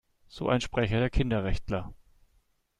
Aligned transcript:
So 0.27 0.49
ein 0.49 0.61
Sprecher 0.61 0.97
der 0.99 1.11
Kinderrechtler. 1.11 1.93